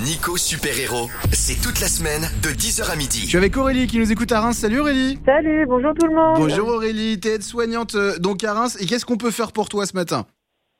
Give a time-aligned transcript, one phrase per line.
[0.00, 3.26] Nico Super Héros, c'est toute la semaine de 10h à Je midi.
[3.26, 4.56] suis avec Aurélie qui nous écoute à Reims.
[4.56, 6.36] Salut Aurélie Salut, bonjour tout le monde.
[6.38, 8.78] Bonjour Aurélie, t'es aide-soignante euh, donc à Reims.
[8.80, 10.24] Et qu'est-ce qu'on peut faire pour toi ce matin?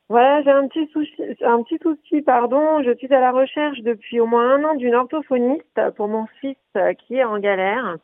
[0.08, 1.12] Voilà, j'ai un petit souci,
[1.44, 2.82] un petit souci, pardon.
[2.82, 6.56] Je suis à la recherche depuis au moins un an d'une orthophoniste pour mon fils
[6.78, 7.98] euh, qui est en galère.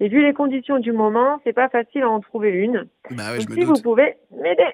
[0.00, 2.88] Et vu les conditions du moment, c'est pas facile à en trouver une.
[3.10, 4.64] Bah ouais, je me si vous pouvez m'aider.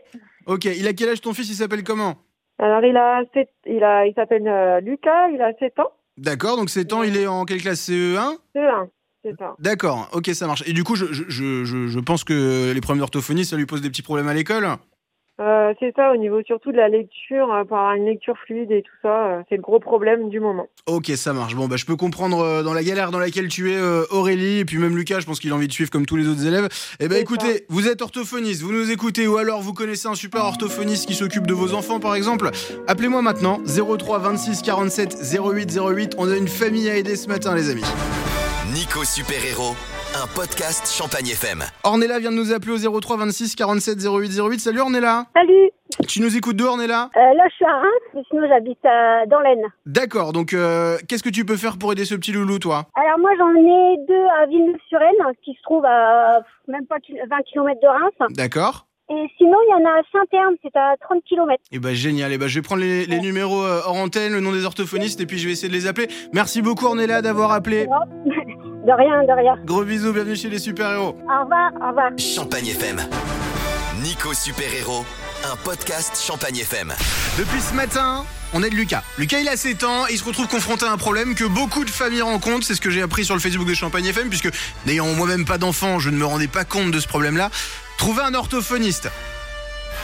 [0.47, 1.51] Ok, il a quel âge ton fils?
[1.51, 2.15] Il s'appelle comment?
[2.61, 5.91] Alors il a sept- il a, il s'appelle euh, Lucas, il a 7 ans.
[6.19, 8.89] D'accord, donc 7 ans, il est en quelle classe CE1 C'est un,
[9.25, 9.55] c'est ça.
[9.59, 10.63] D'accord, ok, ça marche.
[10.67, 13.89] Et du coup, je, je- je pense que les problèmes d'orthophonie, ça lui pose des
[13.89, 14.69] petits problèmes à l'école?
[15.41, 18.71] Euh, c'est ça au niveau surtout de la lecture, euh, pour avoir une lecture fluide
[18.71, 20.67] et tout ça, euh, c'est le gros problème du moment.
[20.87, 21.55] Ok, ça marche.
[21.55, 24.59] Bon, bah, je peux comprendre euh, dans la galère dans laquelle tu es, euh, Aurélie,
[24.59, 26.47] et puis même Lucas, je pense qu'il a envie de suivre comme tous les autres
[26.47, 26.69] élèves.
[27.01, 30.45] Eh ben, écoutez, vous êtes orthophoniste, vous nous écoutez, ou alors vous connaissez un super
[30.45, 32.51] orthophoniste qui s'occupe de vos enfants, par exemple.
[32.87, 36.15] Appelez-moi maintenant, 03 26 47 08 08.
[36.19, 37.85] On a une famille à aider ce matin, les amis.
[38.75, 39.75] Nico Super Héros,
[40.15, 41.63] un podcast Champagne FM.
[41.85, 44.59] Ornella vient de nous appeler au 03 26 47 08 08.
[44.61, 45.27] Salut Ornella.
[45.35, 45.71] Salut,
[46.09, 47.11] Tu nous écoutes d'où, Ornella?
[47.17, 49.69] Euh, là je suis à Reims, mais sinon j'habite euh, dans l'Aisne.
[49.87, 52.87] D'accord, donc euh, qu'est-ce que tu peux faire pour aider ce petit loulou, toi?
[52.97, 57.17] Alors moi j'en ai deux à Villeneuve-sur-Aisne, qui se trouve à euh, même pas kil-
[57.31, 58.31] 20 km de Reims.
[58.37, 58.87] D'accord.
[59.11, 61.63] Et sinon il y en a à Saint-Terme, c'est à 30 km.
[61.73, 64.41] Eh ben génial, eh ben, je vais prendre les, les numéros euh, hors antenne, le
[64.41, 66.09] nom des orthophonistes et puis je vais essayer de les appeler.
[66.33, 67.87] Merci beaucoup Ornella d'avoir appelé.
[68.87, 69.57] De rien, de rien.
[69.65, 71.17] Gros bisous, bienvenue chez les super-héros.
[71.29, 72.11] Au revoir, au revoir.
[72.19, 72.99] Champagne FM.
[74.03, 75.05] Nico Super Héros,
[75.45, 76.91] un podcast Champagne FM.
[77.39, 79.03] Depuis ce matin, on aide Lucas.
[79.19, 81.85] Lucas il a 7 ans et il se retrouve confronté à un problème que beaucoup
[81.85, 84.49] de familles rencontrent, c'est ce que j'ai appris sur le Facebook de Champagne FM puisque
[84.87, 87.51] n'ayant moi-même pas d'enfant, je ne me rendais pas compte de ce problème-là.
[87.99, 89.11] Trouver un orthophoniste.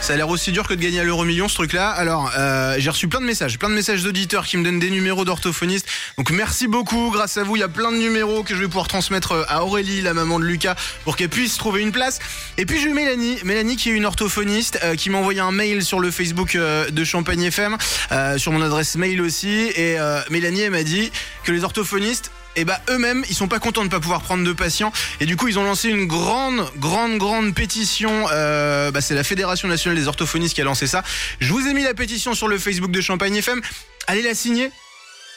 [0.01, 1.89] Ça a l'air aussi dur que de gagner à l'euro million ce truc-là.
[1.89, 4.89] Alors, euh, j'ai reçu plein de messages, plein de messages d'auditeurs qui me donnent des
[4.89, 5.87] numéros d'orthophonistes.
[6.17, 7.11] Donc merci beaucoup.
[7.11, 9.43] Grâce à vous, il y a plein de numéros que je vais pouvoir transmettre euh,
[9.49, 12.19] à Aurélie, la maman de Lucas, pour qu'elle puisse trouver une place.
[12.57, 15.51] Et puis j'ai eu Mélanie, Mélanie qui est une orthophoniste, euh, qui m'a envoyé un
[15.51, 17.77] mail sur le Facebook euh, de Champagne FM,
[18.11, 19.71] euh, sur mon adresse mail aussi.
[19.75, 19.97] Et
[20.29, 21.11] Mélanie, elle m'a dit
[21.43, 24.51] que les orthophonistes et bah eux-mêmes ils sont pas contents de pas pouvoir prendre de
[24.51, 24.91] patients.
[25.21, 29.23] Et du coup ils ont lancé une grande grande grande pétition euh, bah, c'est la
[29.23, 31.03] fédération nationale des orthophonistes qui a lancé ça.
[31.39, 33.61] Je vous ai mis la pétition sur le Facebook de Champagne FM
[34.07, 34.71] allez la signer.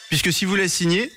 [0.09, 1.09] Puisque si vous la signez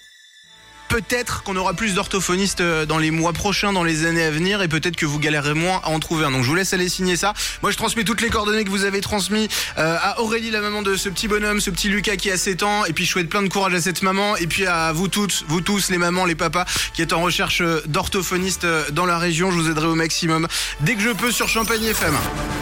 [0.94, 4.62] peut-être qu'on aura plus d'orthophonistes euh, dans les mois prochains, dans les années à venir,
[4.62, 6.30] et peut-être que vous galérez moins à en trouver un.
[6.30, 7.34] Donc je vous laisse aller signer ça.
[7.62, 10.82] Moi je transmets toutes les coordonnées que vous avez transmis euh, à Aurélie, la maman
[10.82, 13.28] de ce petit bonhomme, ce petit Lucas qui a 7 ans, et puis je souhaite
[13.28, 16.26] plein de courage à cette maman, et puis à vous toutes, vous tous, les mamans,
[16.26, 19.50] les papas, qui êtes en recherche euh, d'orthophonistes dans la région.
[19.50, 20.46] Je vous aiderai au maximum
[20.82, 22.14] dès que je peux sur Champagne FM.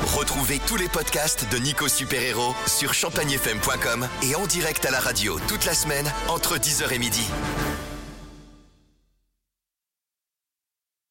[0.06, 5.00] Retrouvez tous les podcasts de Nico Super Héros sur champagnefm.com et en direct à la
[5.00, 7.26] radio toute la semaine entre 10h et midi.